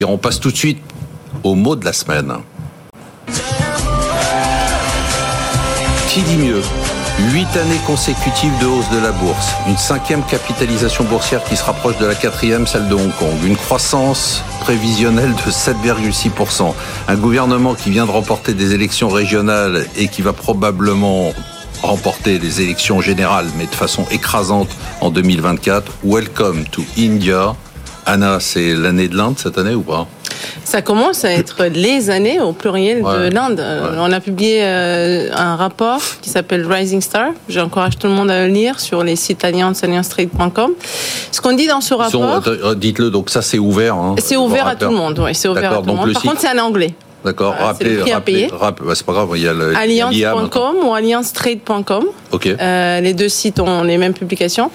Et 0.00 0.04
on 0.04 0.16
passe 0.16 0.38
tout 0.38 0.52
de 0.52 0.56
suite 0.56 0.78
au 1.42 1.56
mot 1.56 1.74
de 1.74 1.84
la 1.84 1.92
semaine. 1.92 2.32
Qui 6.08 6.22
dit 6.22 6.36
mieux? 6.36 6.62
Huit 7.32 7.48
années 7.56 7.80
consécutives 7.84 8.56
de 8.60 8.66
hausse 8.66 8.88
de 8.90 8.98
la 9.00 9.10
bourse, 9.10 9.48
une 9.66 9.76
cinquième 9.76 10.22
capitalisation 10.22 11.02
boursière 11.02 11.42
qui 11.42 11.56
se 11.56 11.64
rapproche 11.64 11.98
de 11.98 12.06
la 12.06 12.14
quatrième, 12.14 12.68
celle 12.68 12.86
de 12.86 12.94
Hong 12.94 13.12
Kong, 13.18 13.42
une 13.44 13.56
croissance 13.56 14.44
prévisionnelle 14.60 15.34
de 15.34 15.50
7,6%, 15.50 16.74
un 17.08 17.16
gouvernement 17.16 17.74
qui 17.74 17.90
vient 17.90 18.06
de 18.06 18.12
remporter 18.12 18.54
des 18.54 18.74
élections 18.74 19.08
régionales 19.08 19.84
et 19.96 20.06
qui 20.06 20.22
va 20.22 20.32
probablement 20.32 21.32
remporter 21.82 22.38
les 22.38 22.60
élections 22.60 23.00
générales, 23.00 23.48
mais 23.56 23.66
de 23.66 23.74
façon 23.74 24.06
écrasante 24.12 24.70
en 25.00 25.10
2024. 25.10 25.90
Welcome 26.04 26.66
to 26.66 26.84
India. 26.96 27.56
Anna, 28.08 28.38
c'est 28.40 28.74
l'année 28.74 29.06
de 29.06 29.16
l'Inde 29.16 29.34
cette 29.38 29.58
année 29.58 29.74
ou 29.74 29.82
pas? 29.82 30.06
Ça 30.64 30.80
commence 30.80 31.26
à 31.26 31.30
être 31.30 31.64
les 31.66 32.08
années 32.08 32.40
au 32.40 32.52
pluriel 32.52 33.02
de 33.02 33.30
l'Inde. 33.34 33.62
On 33.98 34.10
a 34.10 34.20
publié 34.20 34.60
euh, 34.62 35.30
un 35.34 35.56
rapport 35.56 36.00
qui 36.22 36.30
s'appelle 36.30 36.66
Rising 36.70 37.02
Star. 37.02 37.32
J'encourage 37.50 37.98
tout 37.98 38.06
le 38.06 38.14
monde 38.14 38.30
à 38.30 38.46
le 38.46 38.52
lire 38.52 38.80
sur 38.80 39.02
les 39.02 39.16
sites 39.16 39.44
alliance, 39.44 39.84
alliancetrade.com. 39.84 40.72
Ce 41.32 41.40
qu'on 41.40 41.52
dit 41.52 41.66
dans 41.66 41.82
ce 41.82 41.92
rapport. 41.94 42.42
Euh, 42.46 42.74
dites-le, 42.74 43.10
donc 43.10 43.28
ça 43.28 43.42
c'est 43.42 43.58
ouvert. 43.58 43.94
Hein, 43.94 44.14
c'est 44.18 44.36
ouvert 44.36 44.66
à 44.66 44.74
tout 44.76 44.88
le 44.88 44.96
monde, 44.96 45.18
oui, 45.18 45.34
c'est 45.34 45.48
ouvert 45.48 45.72
à 45.72 45.76
tout 45.76 45.86
le 45.86 45.92
monde. 45.94 46.12
Par 46.12 46.22
contre, 46.22 46.40
c'est 46.40 46.58
en 46.58 46.64
anglais. 46.64 46.94
D'accord. 47.24 47.54
rappelez, 47.58 48.00
rappelez, 48.02 48.48
rappelez 48.50 48.94
c'est 48.94 49.04
pas 49.04 49.12
grave. 49.12 49.30
Il 49.34 49.42
y 49.42 49.48
a 49.48 49.52
le 49.52 49.76
alliance.com 49.76 50.76
ou 50.84 50.94
alliancetrade.com. 50.94 52.04
Ok. 52.30 52.46
Euh, 52.46 53.00
les 53.00 53.14
deux 53.14 53.28
sites 53.28 53.58
ont 53.60 53.82
les 53.82 53.98
mêmes 53.98 54.14
publications. 54.14 54.70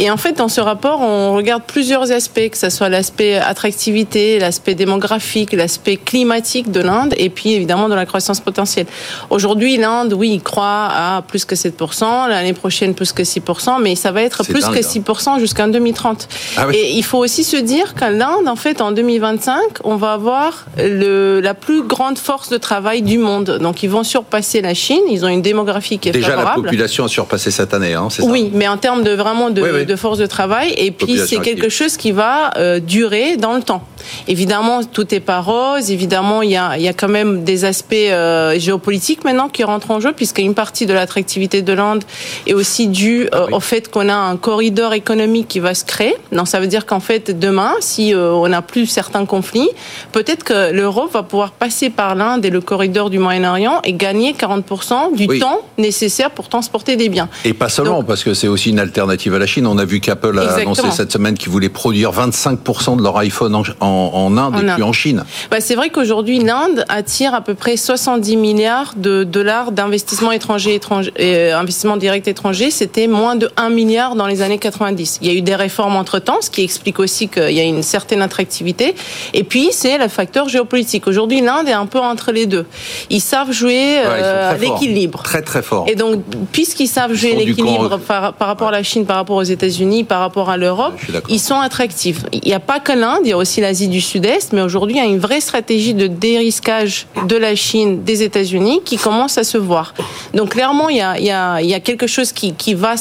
Et 0.00 0.10
en 0.10 0.16
fait, 0.16 0.32
dans 0.32 0.48
ce 0.48 0.60
rapport, 0.60 1.00
on 1.00 1.34
regarde 1.34 1.62
plusieurs 1.66 2.12
aspects, 2.12 2.50
que 2.50 2.58
ce 2.58 2.68
soit 2.68 2.88
l'aspect 2.88 3.36
attractivité, 3.36 4.38
l'aspect 4.38 4.74
démographique, 4.74 5.52
l'aspect 5.52 5.96
climatique 5.96 6.70
de 6.70 6.80
l'Inde, 6.80 7.14
et 7.16 7.30
puis 7.30 7.52
évidemment 7.52 7.88
de 7.88 7.94
la 7.94 8.06
croissance 8.06 8.40
potentielle. 8.40 8.86
Aujourd'hui, 9.30 9.76
l'Inde, 9.76 10.12
oui, 10.12 10.30
il 10.34 10.42
croit 10.42 10.88
à 10.90 11.22
plus 11.26 11.44
que 11.44 11.54
7%, 11.54 12.28
l'année 12.28 12.52
prochaine 12.52 12.94
plus 12.94 13.12
que 13.12 13.22
6%, 13.22 13.80
mais 13.80 13.94
ça 13.94 14.12
va 14.12 14.22
être 14.22 14.44
plus 14.44 14.66
que 14.66 14.80
6% 14.80 15.28
hein. 15.28 15.38
jusqu'en 15.38 15.68
2030. 15.68 16.28
Ah 16.56 16.66
et 16.72 16.92
il 16.92 17.04
faut 17.04 17.18
aussi 17.18 17.44
se 17.44 17.56
dire 17.56 17.94
qu'en 17.94 18.10
l'Inde, 18.10 18.48
en 18.48 18.56
fait, 18.56 18.80
en 18.80 18.92
2025, 18.92 19.56
on 19.84 19.96
va 19.96 20.12
avoir 20.12 20.66
le, 20.76 21.40
la 21.40 21.54
plus 21.54 21.85
grande 21.86 22.18
force 22.18 22.48
de 22.48 22.56
travail 22.56 23.02
du 23.02 23.18
monde. 23.18 23.58
Donc 23.60 23.82
ils 23.82 23.90
vont 23.90 24.04
surpasser 24.04 24.60
la 24.60 24.74
Chine. 24.74 25.02
Ils 25.10 25.24
ont 25.24 25.28
une 25.28 25.42
démographie 25.42 25.98
qui 25.98 26.08
est 26.08 26.12
Déjà, 26.12 26.30
favorable. 26.30 26.62
la 26.62 26.70
population 26.70 27.04
a 27.04 27.08
surpassé 27.08 27.50
cette 27.50 27.72
année, 27.74 27.94
hein, 27.94 28.08
c'est 28.10 28.22
ça 28.22 28.28
Oui, 28.28 28.50
mais 28.52 28.68
en 28.68 28.76
termes 28.76 29.02
de 29.02 29.12
vraiment 29.12 29.50
de, 29.50 29.96
force 29.96 30.18
de 30.18 30.26
travail. 30.26 30.74
Et 30.76 30.90
puis 30.90 31.18
c'est 31.18 31.40
quelque 31.40 31.68
chose 31.68 31.96
qui 31.96 32.12
va 32.12 32.56
euh, 32.56 32.80
durer 32.80 33.36
dans 33.36 33.54
le 33.54 33.62
temps. 33.62 33.82
Évidemment, 34.28 34.82
tout 34.84 35.14
est 35.14 35.20
pas 35.20 35.40
rose. 35.40 35.90
Évidemment, 35.90 36.42
il 36.42 36.50
y 36.50 36.56
a, 36.56 36.76
il 36.76 36.82
y 36.82 36.88
a 36.88 36.92
quand 36.92 37.08
même 37.08 37.44
des 37.44 37.64
aspects 37.64 37.94
euh, 37.94 38.58
géopolitiques 38.58 39.24
maintenant 39.24 39.48
qui 39.48 39.64
rentrent 39.64 39.90
en 39.90 40.00
jeu, 40.00 40.12
puisqu'une 40.12 40.54
partie 40.54 40.86
de 40.86 40.94
l'attractivité 40.94 41.62
de 41.62 41.72
l'Inde 41.72 42.04
est 42.46 42.54
aussi 42.54 42.88
due 42.88 43.28
euh, 43.34 43.46
au 43.52 43.60
fait 43.60 43.90
qu'on 43.90 44.08
a 44.08 44.14
un 44.14 44.36
corridor 44.36 44.92
économique 44.92 45.48
qui 45.48 45.60
va 45.60 45.74
se 45.74 45.84
créer. 45.84 46.14
Donc 46.32 46.48
ça 46.48 46.60
veut 46.60 46.66
dire 46.66 46.86
qu'en 46.86 47.00
fait, 47.00 47.38
demain, 47.38 47.72
si 47.80 48.14
on 48.14 48.48
n'a 48.48 48.62
plus 48.62 48.86
certains 48.86 49.26
conflits, 49.26 49.68
peut-être 50.12 50.44
que 50.44 50.72
l'Europe 50.72 51.12
va 51.12 51.22
pouvoir 51.22 51.52
passer 51.52 51.90
par 51.90 52.14
l'Inde 52.14 52.44
et 52.44 52.50
le 52.50 52.60
corridor 52.60 53.10
du 53.10 53.18
Moyen-Orient 53.18 53.80
et 53.84 53.92
gagner 53.92 54.32
40% 54.32 55.14
du 55.16 55.38
temps 55.38 55.60
nécessaire 55.78 56.30
pour 56.30 56.48
transporter 56.48 56.96
des 56.96 57.08
biens. 57.08 57.28
Et 57.44 57.54
pas 57.54 57.68
seulement, 57.68 58.02
parce 58.02 58.24
que 58.24 58.34
c'est 58.34 58.48
aussi 58.48 58.70
une 58.70 58.78
alternative 58.78 59.34
à 59.34 59.38
la 59.38 59.46
Chine. 59.46 59.66
On 59.66 59.78
a 59.78 59.84
vu 59.84 60.00
qu'Apple 60.00 60.38
a 60.38 60.54
annoncé 60.54 60.90
cette 60.90 61.12
semaine 61.12 61.36
qu'ils 61.36 61.50
voulaient 61.50 61.68
produire 61.68 62.12
25% 62.12 62.96
de 62.96 63.02
leur 63.02 63.16
iPhone 63.18 63.54
en, 63.54 63.86
Inde 63.96 64.54
et 64.62 64.72
puis 64.74 64.82
en 64.82 64.92
Chine. 64.92 65.24
Bah, 65.50 65.58
c'est 65.60 65.74
vrai 65.74 65.90
qu'aujourd'hui, 65.90 66.38
l'Inde 66.38 66.84
attire 66.88 67.34
à 67.34 67.40
peu 67.40 67.54
près 67.54 67.76
70 67.76 68.36
milliards 68.36 68.94
de 68.96 69.24
dollars 69.24 69.72
d'investissement 69.72 70.32
étranger, 70.32 70.74
étranger, 70.74 71.12
euh, 71.20 71.56
investissement 71.56 71.96
direct 71.96 72.28
étranger. 72.28 72.70
C'était 72.70 73.06
moins 73.06 73.36
de 73.36 73.50
1 73.56 73.70
milliard 73.70 74.14
dans 74.14 74.26
les 74.26 74.42
années 74.42 74.58
90. 74.58 75.18
Il 75.22 75.28
y 75.28 75.30
a 75.30 75.34
eu 75.34 75.42
des 75.42 75.54
réformes 75.54 75.96
entre-temps, 75.96 76.38
ce 76.40 76.50
qui 76.50 76.62
explique 76.62 76.98
aussi 76.98 77.28
qu'il 77.28 77.52
y 77.52 77.60
a 77.60 77.64
une 77.64 77.82
certaine 77.82 78.22
attractivité. 78.22 78.94
Et 79.34 79.44
puis, 79.44 79.68
c'est 79.72 79.98
le 79.98 80.08
facteur 80.08 80.48
géopolitique. 80.48 81.06
Aujourd'hui, 81.06 81.40
l'Inde 81.40 81.68
est 81.68 81.72
un 81.72 81.86
peu 81.86 81.98
entre 81.98 82.32
les 82.32 82.46
deux. 82.46 82.66
Ils 83.10 83.20
savent 83.20 83.52
jouer 83.52 84.00
euh, 84.04 84.56
l'équilibre. 84.58 85.22
Très 85.22 85.42
très 85.42 85.62
fort. 85.62 85.84
Et 85.88 85.94
donc, 85.94 86.22
puisqu'ils 86.52 86.88
savent 86.88 87.14
jouer 87.14 87.34
l'équilibre 87.34 87.98
par, 87.98 88.34
rapport 88.38 88.68
à 88.68 88.72
la 88.72 88.82
Chine, 88.82 89.06
par 89.06 89.16
rapport 89.16 89.36
aux 89.36 89.42
États-Unis, 89.42 90.04
par 90.04 90.20
rapport 90.20 90.50
à 90.50 90.56
l'Europe, 90.56 90.94
ils 91.28 91.40
sont 91.40 91.60
attractifs. 91.60 92.24
Il 92.32 92.46
n'y 92.46 92.54
a 92.54 92.60
pas 92.60 92.80
que 92.80 92.92
l'Inde, 92.92 93.20
il 93.24 93.30
y 93.30 93.32
a 93.32 93.36
aussi 93.36 93.60
l'Asie 93.60 93.75
du 93.84 94.00
Sud-Est, 94.00 94.52
mais 94.52 94.62
aujourd'hui, 94.62 94.96
il 94.96 94.98
y 94.98 95.02
a 95.02 95.08
une 95.08 95.18
vraie 95.18 95.40
stratégie 95.40 95.94
de 95.94 96.06
dérisquage 96.06 97.06
de 97.26 97.36
la 97.36 97.54
Chine, 97.54 98.02
des 98.02 98.22
États-Unis, 98.22 98.80
qui 98.84 98.96
commence 98.96 99.36
à 99.38 99.44
se 99.44 99.58
voir. 99.58 99.94
Donc, 100.34 100.50
clairement, 100.50 100.88
il 100.88 100.96
y 100.96 101.02
a, 101.02 101.18
il 101.18 101.26
y 101.26 101.30
a, 101.30 101.60
il 101.60 101.68
y 101.68 101.74
a 101.74 101.80
quelque 101.80 102.06
chose 102.06 102.32
qui, 102.32 102.54
qui, 102.54 102.74
va, 102.74 102.94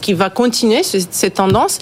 qui 0.00 0.12
va 0.12 0.30
continuer, 0.30 0.82
cette 0.82 1.34
tendance. 1.34 1.78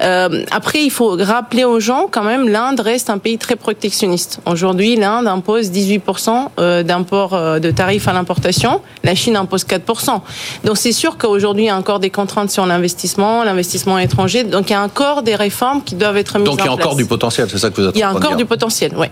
Euh, 0.00 0.44
après, 0.50 0.82
il 0.82 0.90
faut 0.90 1.16
rappeler 1.18 1.64
aux 1.64 1.80
gens, 1.80 2.08
quand 2.10 2.24
même, 2.24 2.48
l'Inde 2.48 2.80
reste 2.80 3.10
un 3.10 3.18
pays 3.18 3.38
très 3.38 3.56
protectionniste. 3.56 4.40
Aujourd'hui, 4.46 4.96
l'Inde 4.96 5.26
impose 5.26 5.70
18% 5.70 6.48
euh, 6.58 6.82
d'import 6.82 7.34
euh, 7.34 7.58
de 7.58 7.70
tarifs 7.70 8.08
à 8.08 8.12
l'importation. 8.12 8.80
La 9.04 9.14
Chine 9.14 9.36
impose 9.36 9.64
4%. 9.64 10.20
Donc 10.64 10.76
c'est 10.76 10.92
sûr 10.92 11.18
qu'aujourd'hui, 11.18 11.64
il 11.64 11.66
y 11.66 11.70
a 11.70 11.76
encore 11.76 12.00
des 12.00 12.10
contraintes 12.10 12.50
sur 12.50 12.66
l'investissement, 12.66 13.44
l'investissement 13.44 13.98
étranger. 13.98 14.44
Donc 14.44 14.70
il 14.70 14.72
y 14.72 14.76
a 14.76 14.82
encore 14.82 15.22
des 15.22 15.34
réformes 15.34 15.82
qui 15.82 15.94
doivent 15.94 16.16
être 16.16 16.38
mises 16.38 16.48
en 16.48 16.54
place. 16.54 16.66
Donc 16.66 16.66
il 16.66 16.68
y 16.68 16.82
a 16.82 16.86
encore 16.86 16.96
du 16.96 17.06
potentiel, 17.06 17.48
c'est 17.50 17.58
ça 17.58 17.70
que 17.70 17.80
vous 17.80 17.81
Il 17.94 17.98
y 17.98 18.02
a 18.02 18.12
encore 18.12 18.36
du 18.36 18.44
potentiel, 18.46 18.92
oui. 18.96 19.06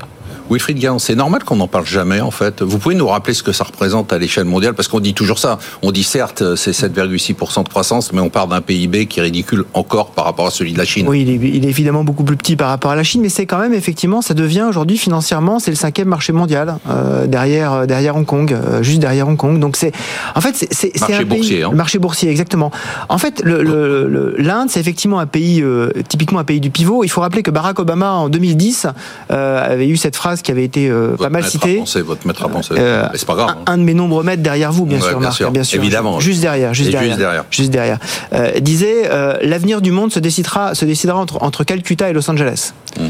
Wilfried 0.50 0.78
Gain, 0.78 0.98
c'est 0.98 1.14
normal 1.14 1.44
qu'on 1.44 1.56
n'en 1.56 1.68
parle 1.68 1.86
jamais 1.86 2.20
en 2.20 2.32
fait. 2.32 2.62
Vous 2.62 2.78
pouvez 2.78 2.96
nous 2.96 3.06
rappeler 3.06 3.34
ce 3.34 3.42
que 3.42 3.52
ça 3.52 3.64
représente 3.64 4.12
à 4.12 4.18
l'échelle 4.18 4.44
mondiale 4.44 4.74
Parce 4.74 4.88
qu'on 4.88 4.98
dit 4.98 5.14
toujours 5.14 5.38
ça. 5.38 5.58
On 5.82 5.92
dit 5.92 6.02
certes 6.02 6.56
c'est 6.56 6.72
7,6% 6.72 7.62
de 7.62 7.68
croissance, 7.68 8.12
mais 8.12 8.20
on 8.20 8.30
parle 8.30 8.50
d'un 8.50 8.60
PIB 8.60 9.06
qui 9.06 9.20
est 9.20 9.22
ridicule 9.22 9.64
encore 9.74 10.10
par 10.10 10.24
rapport 10.24 10.48
à 10.48 10.50
celui 10.50 10.72
de 10.72 10.78
la 10.78 10.84
Chine. 10.84 11.06
Oui, 11.08 11.22
il 11.22 11.64
est, 11.64 11.68
évidemment 11.68 12.02
beaucoup 12.02 12.24
plus 12.24 12.36
petit 12.36 12.56
par 12.56 12.68
rapport 12.68 12.90
à 12.90 12.96
la 12.96 13.04
Chine, 13.04 13.20
mais 13.22 13.28
c'est 13.28 13.46
quand 13.46 13.58
même 13.58 13.74
effectivement, 13.74 14.22
ça 14.22 14.34
devient 14.34 14.66
aujourd'hui 14.68 14.98
financièrement, 14.98 15.60
c'est 15.60 15.70
le 15.70 15.76
cinquième 15.76 16.08
marché 16.08 16.32
mondial 16.32 16.78
euh, 16.88 17.26
derrière 17.26 17.72
euh, 17.72 17.86
derrière 17.86 18.16
Hong 18.16 18.26
Kong, 18.26 18.52
euh, 18.52 18.82
juste 18.82 18.98
derrière 18.98 19.28
Hong 19.28 19.36
Kong. 19.36 19.60
Donc 19.60 19.76
c'est 19.76 19.92
en 20.34 20.40
fait 20.40 20.66
c'est 20.70 20.98
marché 21.00 21.14
un 21.14 21.24
boursier, 21.24 21.62
hein. 21.62 21.70
marché 21.72 21.98
boursier 21.98 22.28
exactement. 22.28 22.72
En 23.08 23.18
fait, 23.18 23.42
l'Inde 23.44 23.66
le, 23.66 24.68
c'est 24.68 24.80
effectivement 24.80 25.20
un 25.20 25.26
pays 25.26 25.62
typiquement 26.08 26.40
un 26.40 26.44
pays 26.44 26.60
du 26.60 26.70
pivot. 26.70 27.04
Il 27.04 27.08
faut 27.08 27.20
rappeler 27.20 27.42
que 27.42 27.50
Barack 27.50 27.78
Obama 27.78 28.12
en 28.12 28.28
2010 28.28 28.88
avait 29.28 29.88
eu 29.88 29.96
cette 29.96 30.16
phrase 30.16 30.39
qui 30.42 30.50
avait 30.50 30.64
été 30.64 30.88
euh, 30.88 31.16
pas 31.16 31.30
mal 31.30 31.44
cité. 31.44 31.82
votre 32.04 32.26
maître 32.26 32.44
à 32.44 32.48
penser. 32.48 32.74
Euh, 32.76 33.06
c'est 33.14 33.26
pas 33.26 33.34
grave. 33.34 33.50
Hein. 33.50 33.62
Un, 33.66 33.78
de 33.78 33.82
mes 33.82 33.94
nombreux 33.94 34.24
maîtres 34.24 34.42
derrière 34.42 34.72
vous, 34.72 34.86
bien, 34.86 35.00
sûr, 35.00 35.18
bien, 35.18 35.30
sûr, 35.30 35.50
bien 35.50 35.64
sûr. 35.64 35.80
Évidemment. 35.80 36.20
Juste 36.20 36.40
derrière, 36.40 36.74
juste 36.74 36.90
derrière, 36.90 37.44
juste 37.50 37.70
derrière. 37.70 37.98
Euh, 38.32 38.58
disait 38.60 39.08
l'avenir 39.42 39.80
du 39.80 39.90
monde 39.90 40.12
se 40.12 40.18
décidera, 40.18 40.74
se 40.74 40.84
décidera 40.84 41.18
entre, 41.18 41.42
entre 41.42 41.64
Calcutta 41.64 42.08
et 42.08 42.12
Los 42.12 42.30
Angeles. 42.30 42.72
Mmh. 42.98 43.04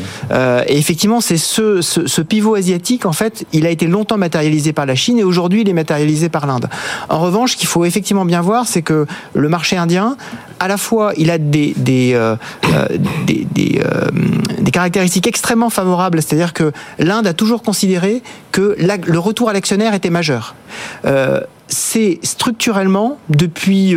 et 0.68 0.76
effectivement, 0.76 1.22
c'est 1.22 1.38
ce, 1.38 1.80
ce, 1.80 2.06
ce, 2.06 2.20
pivot 2.20 2.54
asiatique, 2.54 3.06
en 3.06 3.14
fait, 3.14 3.46
il 3.54 3.64
a 3.64 3.70
été 3.70 3.86
longtemps 3.86 4.18
matérialisé 4.18 4.74
par 4.74 4.84
la 4.84 4.94
Chine 4.94 5.18
et 5.18 5.24
aujourd'hui, 5.24 5.62
il 5.62 5.68
est 5.70 5.74
matérialisé 5.74 6.28
par 6.28 6.46
l'Inde. 6.46 6.68
En 7.08 7.18
revanche, 7.18 7.52
ce 7.52 7.56
qu'il 7.56 7.68
faut 7.68 7.86
effectivement 7.86 8.26
bien 8.26 8.42
voir, 8.42 8.68
c'est 8.68 8.82
que 8.82 9.06
le 9.32 9.48
marché 9.48 9.78
indien, 9.78 10.16
à 10.60 10.68
la 10.68 10.76
fois, 10.76 11.12
il 11.16 11.30
a 11.30 11.38
des, 11.38 11.74
des, 11.76 12.16
des, 13.26 13.44
des, 13.50 13.80
des 14.60 14.70
caractéristiques 14.70 15.26
extrêmement 15.26 15.70
favorables, 15.70 16.22
c'est-à-dire 16.22 16.52
que 16.52 16.72
l'Inde 16.98 17.26
a 17.26 17.32
toujours 17.32 17.62
considéré 17.62 18.22
que 18.52 18.76
le 18.78 19.18
retour 19.18 19.48
à 19.48 19.52
l'actionnaire 19.52 19.94
était 19.94 20.10
majeur. 20.10 20.54
Euh, 21.04 21.40
c'est 21.66 22.18
structurellement, 22.22 23.18
depuis 23.28 23.90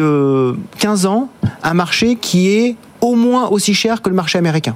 15 0.79 1.06
euh, 1.06 1.09
ans, 1.09 1.29
un 1.63 1.73
marché 1.73 2.16
qui 2.16 2.50
est 2.50 2.75
au 3.02 3.16
moins 3.16 3.47
aussi 3.47 3.73
cher 3.73 4.02
que 4.02 4.09
le 4.09 4.16
marché 4.16 4.38
américain. 4.38 4.75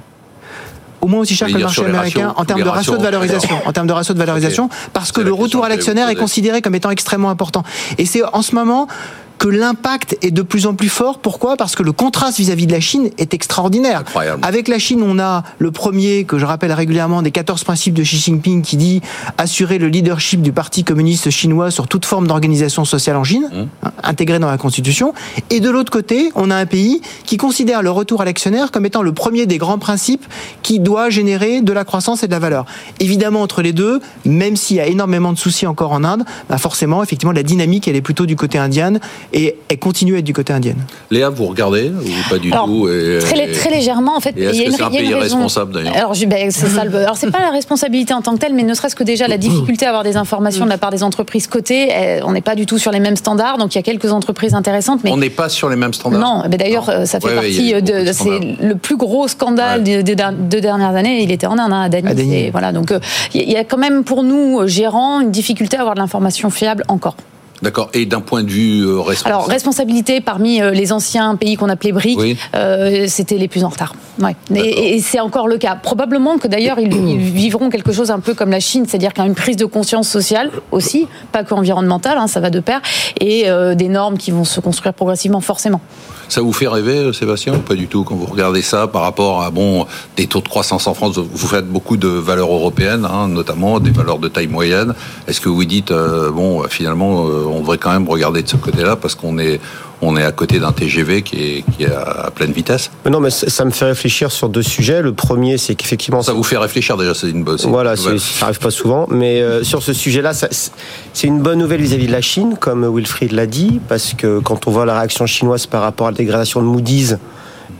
Au 1.00 1.06
moins 1.06 1.20
aussi 1.20 1.36
cher 1.36 1.48
que 1.48 1.54
le 1.54 1.60
marché 1.60 1.84
américain 1.84 2.34
en 2.36 2.44
termes 2.44 2.62
de 2.62 2.68
ratio 2.68 2.96
de 2.96 3.02
valorisation, 3.02 3.56
en 3.64 3.72
termes 3.72 3.86
de 3.86 3.92
ratio 3.92 4.14
de 4.14 4.18
valorisation, 4.18 4.68
parce 4.92 5.12
que 5.12 5.20
le 5.20 5.32
retour 5.32 5.64
à 5.64 5.68
l'actionnaire 5.68 6.08
est 6.08 6.16
considéré 6.16 6.60
comme 6.60 6.74
étant 6.74 6.90
extrêmement 6.90 7.30
important. 7.30 7.62
Et 7.98 8.04
c'est 8.06 8.22
en 8.24 8.42
ce 8.42 8.54
moment 8.54 8.88
que 9.38 9.48
l'impact 9.48 10.18
est 10.22 10.30
de 10.30 10.42
plus 10.42 10.66
en 10.66 10.74
plus 10.74 10.88
fort. 10.88 11.20
Pourquoi? 11.20 11.56
Parce 11.56 11.76
que 11.76 11.82
le 11.82 11.92
contraste 11.92 12.38
vis-à-vis 12.38 12.66
de 12.66 12.72
la 12.72 12.80
Chine 12.80 13.10
est 13.18 13.34
extraordinaire. 13.34 14.04
Avec 14.42 14.68
la 14.68 14.78
Chine, 14.78 15.02
on 15.02 15.18
a 15.18 15.44
le 15.58 15.70
premier, 15.70 16.24
que 16.24 16.38
je 16.38 16.44
rappelle 16.44 16.72
régulièrement, 16.72 17.22
des 17.22 17.30
14 17.30 17.64
principes 17.64 17.94
de 17.94 18.02
Xi 18.02 18.18
Jinping 18.18 18.62
qui 18.62 18.76
dit 18.76 19.00
assurer 19.38 19.78
le 19.78 19.88
leadership 19.88 20.42
du 20.42 20.52
Parti 20.52 20.84
communiste 20.84 21.30
chinois 21.30 21.70
sur 21.70 21.86
toute 21.86 22.04
forme 22.04 22.26
d'organisation 22.26 22.84
sociale 22.84 23.16
en 23.16 23.24
Chine, 23.24 23.48
mmh. 23.52 23.86
Hein, 23.86 23.92
intégrée 24.02 24.38
dans 24.38 24.50
la 24.50 24.58
Constitution. 24.58 25.14
Et 25.50 25.60
de 25.60 25.70
l'autre 25.70 25.92
côté, 25.92 26.30
on 26.34 26.50
a 26.50 26.56
un 26.56 26.66
pays 26.66 27.00
qui 27.24 27.36
considère 27.36 27.82
le 27.82 27.90
retour 27.90 28.20
à 28.20 28.24
l'actionnaire 28.24 28.70
comme 28.70 28.86
étant 28.86 29.02
le 29.02 29.12
premier 29.12 29.46
des 29.46 29.58
grands 29.58 29.78
principes 29.78 30.26
qui 30.62 30.80
doit 30.80 31.10
générer 31.10 31.60
de 31.60 31.72
la 31.72 31.84
croissance 31.84 32.24
et 32.24 32.26
de 32.26 32.32
la 32.32 32.38
valeur. 32.38 32.66
Évidemment, 32.98 33.42
entre 33.42 33.62
les 33.62 33.72
deux, 33.72 34.00
même 34.24 34.56
s'il 34.56 34.76
y 34.76 34.80
a 34.80 34.86
énormément 34.86 35.32
de 35.32 35.38
soucis 35.38 35.66
encore 35.66 35.92
en 35.92 36.02
Inde, 36.02 36.24
bah 36.48 36.58
forcément, 36.58 37.02
effectivement, 37.02 37.32
la 37.32 37.42
dynamique, 37.42 37.86
elle 37.86 37.96
est 37.96 38.02
plutôt 38.02 38.26
du 38.26 38.36
côté 38.36 38.58
indien 38.58 38.88
et 39.32 39.56
elle 39.68 39.78
continue 39.78 40.16
à 40.16 40.18
être 40.18 40.24
du 40.24 40.32
côté 40.32 40.52
indienne. 40.52 40.78
Léa, 41.10 41.28
vous 41.28 41.46
regardez 41.46 41.90
ou 41.90 42.30
pas 42.30 42.38
du 42.38 42.50
tout 42.50 42.88
très, 43.20 43.52
très, 43.52 43.70
légèrement, 43.70 44.16
en 44.16 44.20
fait. 44.20 44.36
Est-ce 44.36 44.62
que 44.62 44.70
c'est 44.72 44.82
un 44.82 44.90
pays 44.90 45.14
responsable 45.14 45.74
d'ailleurs 45.74 45.96
Alors, 45.96 46.14
ben, 46.26 46.50
c'est 46.50 46.68
ça. 46.68 46.80
Alors, 46.98 47.16
c'est 47.16 47.30
pas 47.30 47.40
la 47.40 47.50
responsabilité 47.50 48.14
en 48.14 48.22
tant 48.22 48.34
que 48.34 48.38
telle, 48.38 48.54
mais 48.54 48.62
ne 48.62 48.74
serait-ce 48.74 48.96
que 48.96 49.04
déjà 49.04 49.28
la 49.28 49.38
difficulté 49.38 49.86
à 49.86 49.88
avoir 49.88 50.04
des 50.04 50.16
informations 50.16 50.64
de 50.64 50.70
la 50.70 50.78
part 50.78 50.90
des 50.90 51.02
entreprises 51.02 51.46
cotées. 51.46 51.88
Eh, 51.90 52.22
on 52.24 52.32
n'est 52.32 52.40
pas 52.40 52.54
du 52.54 52.66
tout 52.66 52.78
sur 52.78 52.90
les 52.90 53.00
mêmes 53.00 53.16
standards, 53.16 53.58
donc 53.58 53.74
il 53.74 53.78
y 53.78 53.80
a 53.80 53.82
quelques 53.82 54.12
entreprises 54.12 54.54
intéressantes. 54.54 55.00
Mais 55.04 55.10
on 55.10 55.16
n'est 55.16 55.30
pas 55.30 55.48
sur 55.48 55.68
les 55.68 55.76
mêmes 55.76 55.94
standards. 55.94 56.20
Non, 56.20 56.44
mais 56.50 56.56
d'ailleurs, 56.56 56.88
euh, 56.88 57.04
ça 57.04 57.20
fait 57.20 57.34
partie 57.34 57.82
de. 57.82 58.12
C'est 58.12 58.40
le 58.60 58.74
plus 58.74 58.96
gros 58.96 59.28
scandale 59.28 59.82
des, 59.82 60.02
deux 60.02 60.60
dernières 60.60 60.94
années. 60.94 61.22
Il 61.22 61.32
était 61.32 61.46
en 61.46 61.58
Inde, 61.58 61.72
hein, 61.72 61.82
à 61.82 61.88
Dany. 61.88 62.50
Voilà, 62.50 62.72
donc 62.72 62.92
euh, 62.92 63.00
il 63.34 63.50
y 63.50 63.56
a 63.56 63.64
quand 63.64 63.78
même 63.78 64.04
pour 64.04 64.22
nous 64.22 64.66
gérants 64.66 65.20
une 65.20 65.30
difficulté 65.30 65.76
à 65.76 65.80
avoir 65.80 65.94
de 65.94 66.00
l'information 66.00 66.50
fiable 66.50 66.84
encore. 66.88 67.16
D'accord. 67.62 67.90
Et 67.92 68.06
d'un 68.06 68.20
point 68.20 68.42
de 68.42 68.50
vue 68.50 68.86
euh, 68.86 69.02
Alors 69.24 69.46
responsabilité 69.46 70.20
parmi 70.20 70.60
euh, 70.60 70.70
les 70.70 70.92
anciens 70.92 71.34
pays 71.36 71.56
qu'on 71.56 71.68
appelait 71.68 71.92
BRIC, 71.92 72.38
euh, 72.54 73.06
c'était 73.08 73.36
les 73.36 73.48
plus 73.48 73.64
en 73.64 73.68
retard. 73.68 73.94
Ouais. 74.20 74.36
Et, 74.54 75.00
c'est 75.00 75.20
encore 75.20 75.48
le 75.48 75.58
cas. 75.58 75.74
Probablement 75.74 76.38
que 76.38 76.48
d'ailleurs 76.48 76.78
ils, 76.78 76.88
vivront 77.18 77.70
quelque 77.70 77.92
chose 77.92 78.10
un 78.10 78.20
peu 78.20 78.34
comme 78.34 78.50
la 78.50 78.60
Chine, 78.60 78.84
c'est-à-dire 78.86 79.12
qu'il 79.12 79.22
y 79.22 79.26
a 79.26 79.28
une 79.28 79.34
prise 79.34 79.56
de 79.56 79.64
conscience 79.64 80.08
sociale 80.08 80.50
aussi, 80.70 81.06
pas 81.32 81.44
que 81.44 81.54
environnementale, 81.54 82.18
hein, 82.18 82.26
ça 82.26 82.40
va 82.40 82.50
de 82.50 82.60
pair, 82.60 82.80
et 83.20 83.46
des 83.74 83.88
normes 83.88 84.18
qui 84.18 84.30
vont 84.30 84.44
se 84.44 84.60
construire 84.60 84.94
progressivement 84.94 85.40
forcément. 85.40 85.80
Ça 86.28 86.42
vous 86.42 86.52
fait 86.52 86.68
rêver, 86.68 86.98
euh, 86.98 87.12
Sébastien, 87.12 87.54
ou 87.54 87.58
pas 87.58 87.74
du 87.74 87.88
tout 87.88 88.04
quand 88.04 88.14
vous 88.14 88.26
regardez 88.26 88.60
ça 88.60 88.86
par 88.86 89.00
rapport 89.02 89.42
à 89.42 89.50
bon 89.50 89.86
des 90.16 90.26
taux 90.26 90.40
de 90.40 90.48
croissance 90.48 90.86
en 90.86 90.92
France 90.92 91.16
Vous 91.18 91.48
faites 91.48 91.66
beaucoup 91.66 91.96
de 91.96 92.08
valeurs 92.08 92.52
européennes, 92.52 93.06
hein, 93.10 93.28
notamment 93.28 93.80
des 93.80 93.90
valeurs 93.90 94.18
de 94.18 94.28
taille 94.28 94.46
moyenne. 94.46 94.94
Est-ce 95.26 95.40
que 95.40 95.48
vous 95.48 95.64
dites 95.64 95.90
euh, 95.90 96.30
bon, 96.30 96.64
finalement, 96.68 97.26
euh, 97.26 97.46
on 97.50 97.60
devrait 97.60 97.78
quand 97.78 97.92
même 97.92 98.08
regarder 98.08 98.42
de 98.42 98.48
ce 98.48 98.56
côté-là 98.56 98.96
parce 98.96 99.14
qu'on 99.14 99.38
est 99.38 99.58
on 100.02 100.16
est 100.16 100.22
à 100.22 100.32
côté 100.32 100.60
d'un 100.60 100.72
TGV 100.72 101.22
qui 101.22 101.36
est, 101.36 101.64
qui 101.72 101.84
est, 101.84 101.92
à 101.92 102.30
pleine 102.34 102.52
vitesse. 102.52 102.90
non, 103.08 103.20
mais 103.20 103.30
ça 103.30 103.64
me 103.64 103.70
fait 103.70 103.86
réfléchir 103.86 104.30
sur 104.30 104.48
deux 104.48 104.62
sujets. 104.62 105.02
Le 105.02 105.12
premier, 105.12 105.58
c'est 105.58 105.74
qu'effectivement... 105.74 106.22
Ça 106.22 106.32
vous 106.32 106.42
fait 106.42 106.58
réfléchir 106.58 106.96
déjà, 106.96 107.14
c'est 107.14 107.30
une 107.30 107.44
bonne... 107.44 107.58
Voilà, 107.64 107.96
ça 107.96 108.10
arrive 108.42 108.58
pas 108.58 108.70
souvent. 108.70 109.06
Mais 109.10 109.40
euh, 109.40 109.64
sur 109.64 109.82
ce 109.82 109.92
sujet-là, 109.92 110.32
c'est 110.34 111.26
une 111.26 111.40
bonne 111.40 111.58
nouvelle 111.58 111.80
vis-à-vis 111.80 112.06
de 112.06 112.12
la 112.12 112.20
Chine, 112.20 112.56
comme 112.58 112.86
Wilfried 112.94 113.32
l'a 113.32 113.46
dit, 113.46 113.80
parce 113.88 114.14
que 114.14 114.38
quand 114.40 114.66
on 114.66 114.70
voit 114.70 114.86
la 114.86 114.98
réaction 114.98 115.26
chinoise 115.26 115.66
par 115.66 115.82
rapport 115.82 116.06
à 116.06 116.10
la 116.10 116.16
dégradation 116.16 116.60
de 116.60 116.66
Moody's, 116.66 117.16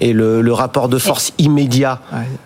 et 0.00 0.12
le, 0.12 0.52
rapport 0.52 0.88
de 0.88 0.98
force 0.98 1.32
immédiat. 1.38 2.00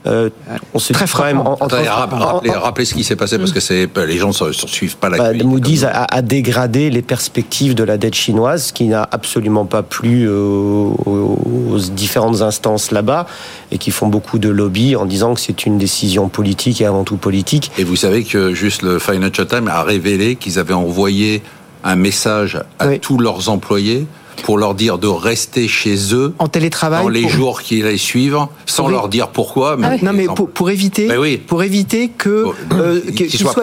Euh, 0.07 0.31
on 0.75 0.79
se 0.79 0.93
très 0.93 1.07
quand 1.07 1.25
même. 1.25 1.41
En, 1.41 1.57
rappelez, 1.57 2.85
ce 2.85 2.95
qui 2.95 3.05
s'est 3.05 3.17
passé 3.17 3.39
parce 3.39 3.53
que 3.53 3.61
c'est 3.61 3.89
les 4.07 4.19
gens 4.19 4.31
ne 4.31 4.53
suivent 4.53 4.97
pas 4.97 5.09
la. 5.09 5.19
Bah, 5.19 5.45
Moody's 5.45 5.85
a, 5.85 6.23
dégradé 6.23 6.91
les 6.91 7.03
perspectives 7.03 7.75
de 7.75 7.85
la 7.85 7.99
dette 7.99 8.15
chinoise, 8.15 8.67
ce 8.67 8.73
qui 8.73 8.85
n'a 8.85 9.09
absolument 9.11 9.65
pas 9.65 9.83
plu 9.83 10.29
aux, 10.29 10.97
aux 11.07 11.79
différentes 11.79 12.43
instances 12.43 12.91
là-bas 12.91 13.27
et 13.71 13.79
qui 13.79 13.91
font 13.91 14.09
beaucoup 14.09 14.39
de 14.39 14.49
lobby 14.49 14.97
en 14.97 15.07
disant 15.07 15.35
que 15.35 15.41
c'est 15.41 15.67
une 15.67 15.79
décision 15.79 16.29
politique 16.29 16.81
et 16.81 16.87
avant 16.87 17.05
tout 17.05 17.17
politique. 17.17 17.71
Et 17.79 17.85
vous 17.85 17.97
savez 17.97 18.25
que 18.25 18.55
juste 18.55 18.83
le 18.83 18.99
Financial 18.99 19.47
Times 19.47 19.69
a 19.69 19.83
révélé 19.83 20.37
qu'ils 20.37 20.59
avaient 20.59 20.75
envoyé 20.75 21.43
un 21.85 21.97
message 21.97 22.61
à 22.79 22.97
tous 22.99 23.19
leurs 23.19 23.49
employés 23.49 24.07
pour 24.45 24.59
leur 24.59 24.75
dire 24.75 24.99
de 24.99 25.09
rester 25.09 25.69
chez 25.69 26.15
eux 26.15 26.35
en 26.39 26.49
télétravail 26.49 27.03
dans 27.03 27.09
les 27.09 27.29
jours 27.29 27.63
qui 27.63 27.83
les 27.83 27.97
suivent, 27.97 28.39
sans 28.67 28.89
leur 28.89 29.09
dire 29.09 29.29
pourquoi. 29.29 29.77
Mais 29.77 29.99
non, 29.99 30.13
mais 30.13 30.27
pour, 30.27 30.71
éviter, 30.71 31.09
pour 31.47 31.63
éviter 31.63 32.09
que 32.09 32.47
euh, 32.73 33.01
qu'ils 33.15 33.31
soient, 33.31 33.55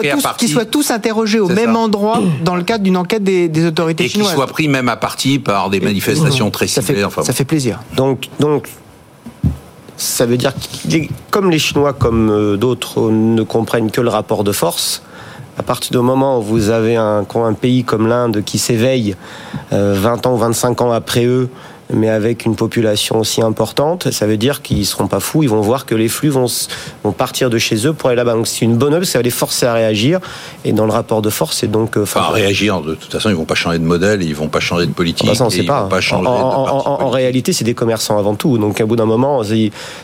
soient, 0.46 0.64
tous 0.64 0.90
interrogés 0.90 1.40
au 1.40 1.48
même 1.48 1.76
endroit 1.76 2.20
dans 2.44 2.56
le 2.56 2.62
cadre 2.62 2.84
d'une 2.84 2.96
enquête 2.96 3.22
des, 3.22 3.66
autorités 3.66 4.08
chinoises. 4.08 4.28
Et 4.28 4.30
qu'ils 4.30 4.36
soient 4.36 4.46
pris 4.46 4.68
même 4.68 4.88
à 4.88 4.96
partie 4.96 5.38
par 5.38 5.70
des 5.70 5.80
manifestations 5.80 6.50
très 6.50 6.66
ciblées. 6.66 7.02
Ça 7.02 7.10
fait, 7.10 7.22
ça 7.22 7.32
fait 7.32 7.44
plaisir. 7.44 7.80
Donc, 7.96 8.28
donc 8.38 8.68
ça 9.96 10.24
veut 10.24 10.36
dire 10.36 10.54
que 10.54 10.96
comme 11.30 11.50
les 11.50 11.58
Chinois, 11.58 11.92
comme 11.92 12.30
euh, 12.30 12.56
d'autres, 12.56 13.10
ne 13.10 13.42
comprennent 13.42 13.90
que 13.90 14.00
le 14.00 14.08
rapport 14.08 14.44
de 14.44 14.52
force 14.52 15.02
à 15.60 15.62
partir 15.62 15.90
du 15.92 15.98
moment 15.98 16.38
où 16.38 16.42
vous 16.42 16.70
avez 16.70 16.96
un, 16.96 17.22
pays 17.60 17.84
comme 17.84 18.06
l'Inde 18.06 18.42
qui 18.42 18.56
s'éveille 18.56 19.14
20 19.70 19.76
euh, 19.76 20.28
ans 20.28 20.32
ou 20.32 20.38
25 20.38 20.80
ans 20.80 20.90
après 20.90 21.26
eux 21.26 21.50
mais 21.92 22.08
avec 22.08 22.44
une 22.44 22.56
population 22.56 23.18
aussi 23.20 23.42
importante, 23.42 24.10
ça 24.10 24.26
veut 24.26 24.36
dire 24.36 24.62
qu'ils 24.62 24.86
seront 24.86 25.06
pas 25.06 25.20
fous, 25.20 25.42
ils 25.42 25.48
vont 25.48 25.60
voir 25.60 25.86
que 25.86 25.94
les 25.94 26.08
flux 26.08 26.28
vont, 26.28 26.46
vont 27.04 27.12
partir 27.12 27.50
de 27.50 27.58
chez 27.58 27.86
eux 27.86 27.92
pour 27.92 28.08
aller 28.08 28.16
là-bas. 28.16 28.34
Donc 28.34 28.46
c'est 28.46 28.64
une 28.64 28.76
bonne 28.76 28.94
œuvre, 28.94 29.04
ça 29.04 29.18
va 29.18 29.22
les 29.22 29.30
forcer 29.30 29.66
à 29.66 29.74
réagir. 29.74 30.20
Et 30.64 30.72
dans 30.72 30.86
le 30.86 30.92
rapport 30.92 31.22
de 31.22 31.30
force, 31.30 31.58
c'est 31.58 31.70
donc. 31.70 31.96
Euh, 31.96 32.02
enfin, 32.02 32.20
à 32.20 32.30
réagir. 32.30 32.80
De 32.80 32.94
toute 32.94 33.12
façon, 33.12 33.30
ils 33.30 33.36
vont 33.36 33.44
pas 33.44 33.54
changer 33.54 33.78
de 33.78 33.84
modèle, 33.84 34.22
ils 34.22 34.34
vont 34.34 34.48
pas 34.48 34.60
changer 34.60 34.86
de 34.86 34.92
politique. 34.92 35.28
Ah, 35.30 35.34
ça, 35.34 35.44
on 35.44 35.50
sait 35.50 35.62
pas. 35.64 35.88
en, 36.12 37.10
réalité, 37.10 37.52
c'est 37.52 37.64
des 37.64 37.74
commerçants 37.74 38.18
avant 38.18 38.34
tout. 38.34 38.58
Donc, 38.58 38.80
à 38.80 38.86
bout 38.86 38.96
d'un 38.96 39.06
moment, 39.06 39.42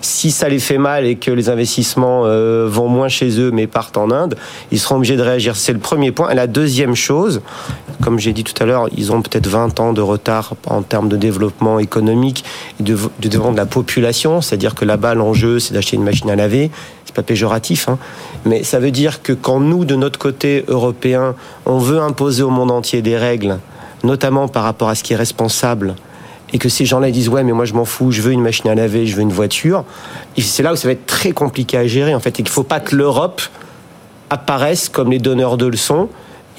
si 0.01 0.31
ça 0.31 0.49
les 0.49 0.59
fait 0.59 0.79
mal 0.79 1.07
et 1.07 1.17
que 1.17 1.31
les 1.31 1.49
investissements 1.49 2.23
euh, 2.25 2.67
vont 2.69 2.89
moins 2.89 3.09
chez 3.09 3.41
eux, 3.41 3.51
mais 3.51 3.67
partent 3.67 3.97
en 3.97 4.11
Inde, 4.11 4.37
ils 4.73 4.81
seront 4.81 4.97
obligés 4.97 5.17
de 5.17 5.23
réagir. 5.23 5.57
C'est 5.57 5.73
le 5.73 5.79
premier 5.79 6.13
point. 6.13 6.31
Et 6.31 6.35
la 6.35 6.47
deuxième 6.47 6.95
chose, 6.95 7.41
comme 8.03 8.19
j'ai 8.19 8.33
dit 8.33 8.45
tout 8.45 8.61
à 8.63 8.67
l'heure, 8.67 8.89
ils 8.97 9.13
ont 9.13 9.23
peut-être 9.23 9.47
20 9.47 9.81
ans 9.81 9.93
de 9.93 10.01
retard 10.01 10.55
en 10.67 10.83
termes 10.83 11.09
de 11.09 11.17
développement 11.17 11.76
économique 11.79 12.45
et 12.81 12.83
de, 12.83 12.95
de 12.95 13.29
développement 13.29 13.53
de 13.53 13.57
la 13.57 13.67
population. 13.67 14.41
C'est-à-dire 14.41 14.75
que 14.75 14.85
là-bas, 14.85 15.15
l'enjeu, 15.15 15.59
c'est 15.59 15.75
d'acheter 15.75 15.97
une 15.97 16.05
machine 16.05 16.31
à 16.31 16.37
laver. 16.37 16.71
C'est 17.05 17.15
pas 17.15 17.23
péjoratif, 17.23 17.89
hein. 17.89 17.99
mais 18.45 18.63
ça 18.63 18.79
veut 18.79 18.91
dire 18.91 19.23
que 19.23 19.33
quand 19.33 19.61
nous, 19.61 19.85
de 19.85 19.95
notre 19.95 20.19
côté 20.19 20.65
européen, 20.69 21.35
on 21.65 21.79
veut 21.79 22.01
imposer 22.01 22.43
au 22.43 22.51
monde 22.51 22.71
entier 22.71 23.01
des 23.01 23.17
règles, 23.17 23.59
notamment 24.05 24.49
par 24.49 24.65
rapport 24.65 24.89
à 24.89 24.95
ce 24.95 25.03
qui 25.03 25.13
est 25.13 25.17
responsable, 25.17 25.95
et 26.53 26.59
que 26.59 26.69
ces 26.69 26.85
gens-là 26.85 27.11
disent 27.11 27.29
ouais 27.29 27.43
mais 27.43 27.53
moi 27.53 27.65
je 27.65 27.75
m'en 27.75 27.85
fous, 27.85 28.13
je 28.13 28.23
veux 28.23 28.33
une 28.33 28.43
machine 28.43 28.69
à 28.71 28.75
laver, 28.75 29.07
je 29.07 29.17
veux 29.17 29.23
une 29.23 29.33
voiture, 29.33 29.85
c'est 30.39 30.63
là 30.63 30.73
où 30.73 30.77
ça 30.77 30.89
va 30.89 30.93
être 30.93 31.07
très 31.07 31.33
compliqué 31.33 31.77
à 31.77 31.87
gérer 31.87 32.15
en 32.15 32.21
fait, 32.21 32.31
et 32.31 32.33
qu'il 32.33 32.45
ne 32.45 32.51
faut 32.51 32.63
pas 32.63 32.81
que 32.81 32.95
l'Europe 32.95 33.43
apparaisse 34.31 34.89
comme 34.89 35.11
les 35.11 35.19
donneurs 35.19 35.57
de 35.57 35.67
leçons 35.67 36.09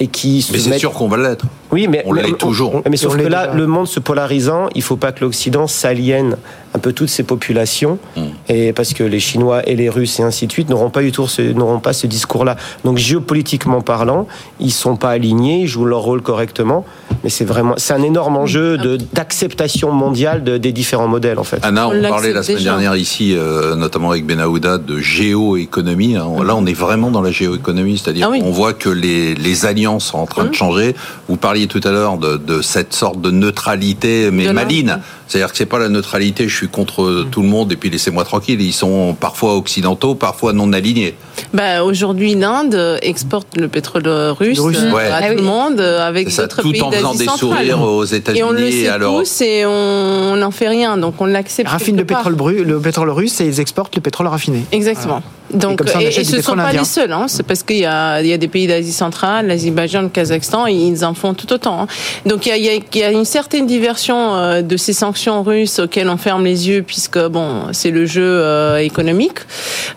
et 0.00 0.06
qui 0.06 0.46
Mais 0.52 0.58
c'est 0.58 0.78
sûr 0.78 0.92
qu'on 0.92 1.08
va 1.08 1.16
l'être. 1.16 1.46
Oui, 1.70 1.88
mais 1.88 2.02
on 2.06 2.12
l'est 2.12 2.36
toujours. 2.38 2.82
mais 2.88 2.96
sauf 2.96 3.16
que 3.16 3.26
là, 3.26 3.52
le 3.54 3.66
monde 3.66 3.86
se 3.86 4.00
polarisant, 4.00 4.68
il 4.74 4.78
ne 4.78 4.82
faut 4.82 4.96
pas 4.96 5.12
que 5.12 5.24
l'Occident 5.24 5.66
s'aliène 5.66 6.36
un 6.74 6.78
peu 6.78 6.92
toutes 6.92 7.08
ces 7.08 7.22
populations, 7.22 7.98
hmm. 8.16 8.22
et 8.48 8.72
parce 8.72 8.94
que 8.94 9.02
les 9.02 9.20
Chinois 9.20 9.68
et 9.68 9.76
les 9.76 9.88
Russes 9.88 10.20
et 10.20 10.22
ainsi 10.22 10.46
de 10.46 10.52
suite 10.52 10.68
n'auront 10.68 10.90
pas 10.90 11.02
du 11.02 11.12
tout 11.12 11.26
n'auront 11.54 11.80
pas 11.80 11.92
ce 11.92 12.06
discours-là. 12.06 12.56
Donc 12.84 12.98
géopolitiquement 12.98 13.80
parlant, 13.80 14.26
ils 14.60 14.72
sont 14.72 14.96
pas 14.96 15.10
alignés, 15.10 15.62
ils 15.62 15.66
jouent 15.66 15.84
leur 15.84 16.00
rôle 16.00 16.22
correctement, 16.22 16.84
mais 17.24 17.30
c'est 17.30 17.44
vraiment 17.44 17.74
c'est 17.76 17.94
un 17.94 18.02
énorme 18.02 18.36
enjeu 18.36 18.78
de 18.78 18.98
d'acceptation 19.12 19.92
mondiale 19.92 20.44
de, 20.44 20.58
des 20.58 20.72
différents 20.72 21.08
modèles 21.08 21.38
en 21.38 21.44
fait. 21.44 21.58
Anna, 21.62 21.88
on, 21.88 22.02
parlait 22.02 22.32
la 22.32 22.42
semaine 22.42 22.62
dernière 22.62 22.96
ici, 22.96 23.34
euh, 23.36 23.74
notamment 23.74 24.10
avec 24.10 24.26
Benahouda, 24.26 24.78
de 24.78 24.98
géoéconomie. 24.98 26.16
Hein. 26.16 26.28
Là, 26.44 26.54
on 26.56 26.66
est 26.66 26.74
vraiment 26.74 27.10
dans 27.10 27.22
la 27.22 27.30
géoéconomie, 27.30 27.98
c'est-à-dire 27.98 28.30
ah 28.32 28.38
qu'on 28.38 28.50
voit 28.50 28.72
que 28.72 28.88
les, 28.88 29.34
les 29.34 29.66
alliances 29.66 30.06
sont 30.06 30.18
en 30.18 30.26
train 30.26 30.44
de 30.44 30.48
hum. 30.48 30.54
changer. 30.54 30.94
Vous 31.28 31.36
parliez 31.36 31.66
tout 31.66 31.80
à 31.84 31.90
l'heure 31.90 32.18
de, 32.18 32.36
de, 32.36 32.62
cette 32.62 32.92
sorte 32.92 33.20
de 33.20 33.30
neutralité, 33.30 34.30
mais 34.30 34.52
maline. 34.52 35.00
C'est-à-dire 35.28 35.50
que 35.50 35.58
c'est 35.58 35.66
pas 35.66 35.78
la 35.78 35.88
neutralité, 35.88 36.48
je 36.48 36.56
suis 36.56 36.68
contre 36.68 37.26
tout 37.30 37.42
le 37.42 37.48
monde 37.48 37.70
et 37.72 37.76
puis 37.76 37.90
laissez-moi 37.90 38.24
tranquille. 38.24 38.60
Ils 38.60 38.72
sont 38.72 39.14
parfois 39.18 39.56
occidentaux, 39.56 40.14
parfois 40.14 40.52
non 40.52 40.72
alignés. 40.72 41.14
Bah, 41.52 41.84
aujourd'hui, 41.84 42.34
l'Inde 42.34 42.98
exporte 43.02 43.56
le 43.56 43.68
pétrole 43.68 44.08
russe, 44.08 44.58
euh, 44.58 45.12
à 45.12 45.30
tout 45.30 45.36
le 45.36 45.42
monde 45.42 45.80
avec 45.80 46.34
d'autres 46.34 46.62
pays 46.62 46.78
Tout 46.78 46.84
en 46.86 46.90
faisant 46.90 47.14
des 47.14 47.26
sourires 47.26 47.82
aux 47.82 48.04
États-Unis 48.04 48.40
et 48.40 48.44
on 48.44 48.52
le 48.52 48.70
sait 48.70 48.98
tous 48.98 49.40
et 49.42 49.66
on 49.66 50.36
n'en 50.36 50.50
fait 50.50 50.68
rien, 50.68 50.96
donc 50.96 51.20
on 51.20 51.26
l'accepte. 51.26 51.68
Raffine 51.68 51.96
le 51.96 52.04
pétrole, 52.04 52.34
brut, 52.34 52.60
le 52.60 52.80
pétrole 52.80 53.10
russe 53.10 53.40
et 53.40 53.46
ils 53.46 53.60
exportent 53.60 53.94
le 53.96 54.02
pétrole 54.02 54.26
raffiné. 54.26 54.64
Exactement. 54.72 55.22
Donc, 55.52 55.80
et, 55.98 56.10
ce 56.12 56.36
ne 56.36 56.42
sont 56.42 56.56
pas 56.56 56.72
les 56.72 56.84
seuls, 56.84 57.12
hein. 57.12 57.24
c'est 57.26 57.42
parce 57.42 57.62
qu'il 57.62 57.78
y 57.78 57.86
a, 57.86 58.20
il 58.20 58.26
y 58.26 58.32
a 58.34 58.38
des 58.38 58.48
pays 58.48 58.66
d'Asie 58.66 58.92
centrale, 58.92 59.46
l'Azerbaïdjan, 59.46 60.02
le 60.02 60.08
Kazakhstan, 60.10 60.66
ils 60.66 61.04
en 61.04 61.14
font 61.14 61.32
tout 61.32 61.50
autant. 61.52 61.82
Hein. 61.82 61.86
Donc 62.26 62.44
il 62.44 62.50
y, 62.50 62.68
a, 62.68 62.74
il 62.74 62.82
y, 62.94 63.02
a, 63.02 63.10
une 63.10 63.24
certaine 63.24 63.66
diversion 63.66 64.34
euh, 64.34 64.60
de 64.60 64.76
ces 64.76 64.92
sanctions 64.92 65.17
russes 65.26 65.78
auxquelles 65.78 66.08
on 66.08 66.16
ferme 66.16 66.44
les 66.44 66.68
yeux, 66.68 66.82
puisque 66.82 67.18
bon, 67.18 67.64
c'est 67.72 67.90
le 67.90 68.06
jeu 68.06 68.22
euh, 68.24 68.78
économique. 68.78 69.38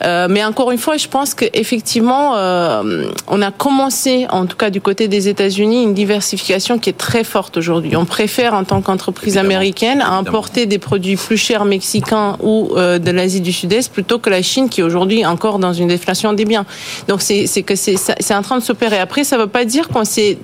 Euh, 0.04 0.28
mais 0.30 0.44
encore 0.44 0.72
une 0.72 0.78
fois, 0.78 0.98
je 0.98 1.08
pense 1.08 1.34
qu'effectivement, 1.34 2.36
euh, 2.36 3.06
on 3.28 3.42
a 3.42 3.52
commencé, 3.52 4.26
en 4.30 4.46
tout 4.46 4.58
cas 4.58 4.70
du 4.70 4.82
côté 4.82 5.08
des 5.08 5.28
États-Unis, 5.28 5.84
une 5.84 5.94
diversification 5.94 6.80
qui 6.80 6.90
est 6.90 6.98
très 6.98 7.24
forte 7.24 7.58
aujourd'hui. 7.58 7.96
On 7.96 8.06
préfère, 8.06 8.54
en 8.54 8.64
tant 8.64 8.82
qu'entreprise 8.82 9.38
américaine, 9.38 10.02
importer 10.02 10.66
des 10.66 10.80
produits 10.80 11.16
plus 11.16 11.38
chers 11.38 11.66
mexicains 11.66 12.38
ou 12.42 12.72
de 12.76 13.12
l'Asie 13.12 13.42
du 13.42 13.52
Sud-Est 13.52 13.92
plutôt 13.92 14.20
que 14.20 14.30
la 14.30 14.42
Chine, 14.42 14.70
qui 14.70 14.84
aujourd'hui 14.84 15.26
encore 15.26 15.60
dans 15.60 15.74
une 15.74 15.88
déflation 15.88 16.34
des 16.34 16.46
biens. 16.46 16.66
Donc 17.08 17.22
c'est 17.22 17.64
que 17.64 17.76
c'est 17.76 18.36
en 18.36 18.42
train 18.42 18.58
de 18.58 18.64
s'opérer. 18.64 19.00
Après, 19.00 19.24
ça 19.24 19.38
ne 19.38 19.44
veut 19.44 19.48
pas 19.48 19.66
dire 19.66 19.88
qu'on 19.90 20.06
s'est 20.06 20.38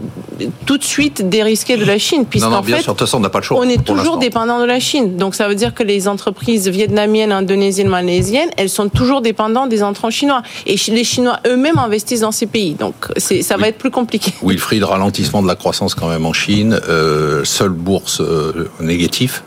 tout 0.65 0.77
de 0.77 0.83
suite 0.83 1.27
dérisquer 1.27 1.77
de 1.77 1.85
la 1.85 1.97
Chine, 1.97 2.25
puisqu'en 2.25 2.61
fait, 2.63 2.81
sûr, 2.81 2.95
on 3.13 3.19
n'a 3.19 3.29
pas 3.29 3.39
le 3.39 3.43
choix. 3.43 3.59
On 3.59 3.69
est 3.69 3.83
toujours 3.83 4.17
dépendant 4.17 4.59
de 4.59 4.65
la 4.67 4.79
Chine. 4.79 5.17
Donc 5.17 5.35
ça 5.35 5.47
veut 5.47 5.55
dire 5.55 5.73
que 5.73 5.83
les 5.83 6.07
entreprises 6.07 6.67
vietnamiennes, 6.67 7.31
indonésiennes, 7.31 7.87
malaisiennes, 7.87 8.49
elles 8.57 8.69
sont 8.69 8.89
toujours 8.89 9.21
dépendantes 9.21 9.69
des 9.69 9.83
entrants 9.83 10.09
chinois. 10.09 10.43
Et 10.65 10.75
les 10.89 11.03
Chinois 11.03 11.39
eux-mêmes 11.47 11.79
investissent 11.79 12.21
dans 12.21 12.31
ces 12.31 12.45
pays. 12.45 12.75
Donc 12.75 12.93
ça 13.17 13.57
va 13.57 13.67
être 13.67 13.77
plus 13.77 13.91
compliqué. 13.91 14.33
Wilfried, 14.43 14.83
ralentissement 14.83 15.41
de 15.41 15.47
la 15.47 15.55
croissance 15.55 15.95
quand 15.95 16.09
même 16.09 16.25
en 16.25 16.33
Chine, 16.33 16.79
euh, 16.89 17.43
seule 17.43 17.69
bourse 17.69 18.21
euh, 18.21 18.69
négative. 18.79 19.41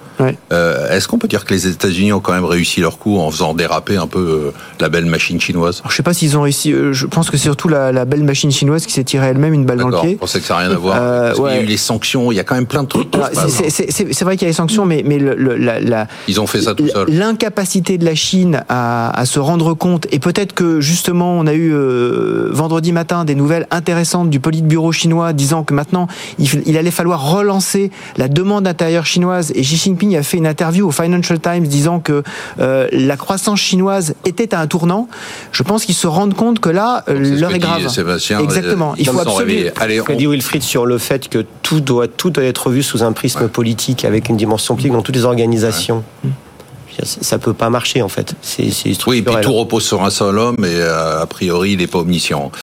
Euh, 0.53 0.91
est-ce 0.91 1.09
qu'on 1.09 1.19
peut 1.19 1.29
dire 1.29 1.45
que 1.45 1.55
les 1.55 1.67
États-Unis 1.67 2.13
ont 2.13 2.21
quand 2.21 2.33
même 2.33 2.45
réussi 2.45 2.81
leur 2.81 2.99
coup 2.99 3.19
en 3.19 3.31
faisant 3.31 3.55
déraper 3.55 3.97
un 3.97 4.07
peu 4.07 4.19
euh, 4.19 4.53
la 4.81 4.89
belle 4.89 5.07
machine 5.07 5.41
chinoise? 5.41 5.83
Je 5.85 5.89
ne 5.89 5.93
sais 5.93 6.03
pas 6.03 6.15
s'ils 6.15 6.37
ont 6.37 6.43
réussi. 6.43 6.73
Euh, 6.73 6.93
je 6.93 7.07
pense 7.07 7.31
que 7.31 7.37
c'est 7.37 7.45
surtout 7.45 7.69
la, 7.69 8.05
belle 8.05 8.25
machine 8.25 8.51
chinoise 8.51 8.87
qui 8.87 8.93
s'est 8.93 9.05
tirée 9.05 9.29
elle-même 9.29 9.55
une 9.55 9.65
balle 9.65 9.79
dans 9.79 9.89
le 9.89 10.01
pied. 10.01 10.13
Je 10.13 10.19
pensais 10.19 10.41
que 10.41 10.47
ça 10.47 10.55
n'a 10.55 10.61
rien 10.61 10.71
à 10.71 10.77
voir. 10.77 10.97
parce 10.97 11.39
Il 11.39 11.57
y 11.57 11.59
a 11.59 11.63
eu 11.63 11.67
les 11.67 11.77
sanctions. 11.77 12.33
Il 12.33 12.37
y 12.37 12.41
a 12.41 12.45
quand 12.45 12.55
même 12.55 12.67
plein 12.67 12.83
de 12.83 12.89
trucs. 12.89 13.09
C'est 13.33 14.23
vrai 14.23 14.37
qu'il 14.37 14.47
y 14.47 14.49
a 14.49 14.51
les 14.51 14.55
sanctions, 14.55 14.87
mais, 14.87 15.03
mais 15.05 15.19
la, 15.19 16.07
ils 16.29 16.41
ont 16.41 16.47
fait 16.47 16.63
ça 16.63 16.75
tout 16.75 16.89
seuls. 16.89 17.09
L'incapacité 17.09 17.99
de 17.99 18.05
la 18.05 18.15
Chine 18.15 18.65
à, 18.69 19.23
se 19.25 19.39
rendre 19.39 19.75
compte 19.75 20.07
et 20.11 20.19
peut-être 20.19 20.55
que 20.55 20.81
justement 20.81 21.39
on 21.39 21.47
a 21.47 21.55
eu 21.55 21.73
vendredi 22.51 22.93
matin 22.93 23.25
des 23.25 23.35
nouvelles 23.35 23.67
intéressantes 23.71 24.31
du 24.31 24.41
Politburo 24.41 24.93
chinois 24.93 25.33
disant 25.33 25.63
que 25.63 25.75
maintenant 25.75 26.09
il, 26.39 26.49
il 26.67 26.77
allait 26.77 26.91
falloir 26.91 27.31
relancer 27.31 27.91
la 28.17 28.29
demande 28.29 28.67
intérieure 28.67 29.07
chinoise 29.07 29.53
et 29.55 29.63
Xi 29.63 29.77
Jinping 29.77 30.10
a 30.17 30.23
fait 30.23 30.37
une 30.37 30.47
interview 30.47 30.89
au 30.89 30.91
Financial 30.91 31.39
Times 31.39 31.67
disant 31.67 32.01
que 32.01 32.23
euh, 32.59 32.89
la 32.93 33.17
croissance 33.17 33.61
chinoise 33.61 34.15
était 34.25 34.55
à 34.55 34.61
un 34.61 34.67
tournant. 34.67 35.09
Je 35.53 35.63
pense 35.63 35.85
qu'ils 35.85 35.95
se 35.95 36.07
rendent 36.07 36.35
compte 36.35 36.61
que 36.61 36.69
là, 36.69 37.05
l'heure 37.09 37.55
est 37.55 37.59
grave. 37.59 37.83
Exactement. 37.83 38.95
Il 38.99 39.07
faut 39.07 39.19
absolument. 39.19 39.71
Allez, 39.77 40.01
on... 40.01 40.17
dit 40.17 40.27
Wilfried 40.27 40.63
sur 40.63 40.87
le 40.87 40.99
fait 40.99 41.29
que 41.29 41.45
tout 41.63 41.81
doit 41.81 42.09
tout 42.09 42.31
doit 42.31 42.45
être 42.45 42.71
vu 42.71 42.83
sous 42.83 43.03
un 43.03 43.13
prisme 43.13 43.49
politique 43.49 44.05
avec 44.05 44.29
une 44.29 44.37
dimension 44.37 44.75
politique 44.75 44.93
dans 44.93 45.03
toutes 45.03 45.17
les 45.17 45.25
organisations. 45.25 46.05
Ouais 46.25 46.31
ça 47.05 47.39
peut 47.39 47.55
pas 47.55 47.71
marcher 47.71 48.03
en 48.03 48.09
fait. 48.09 48.35
C'est 48.43 48.71
oui, 49.07 49.19
et 49.19 49.23
puis 49.23 49.35
tout 49.43 49.53
repose 49.53 49.85
sur 49.85 50.03
un 50.03 50.11
seul 50.11 50.39
homme 50.39 50.65
et 50.65 50.69
euh, 50.69 51.23
a 51.23 51.27
priori 51.27 51.73
il 51.73 51.79
n'est 51.79 51.87
pas 51.87 51.99
omniscient. 51.99 52.51